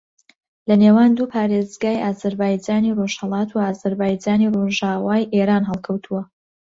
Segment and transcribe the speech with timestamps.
[0.67, 6.21] لە نێوان دوو پارێزگای ئازەربایجانی ڕۆژھەڵات و ئازەربایجانی ڕۆژاوای ئێران ھەڵکەوتووە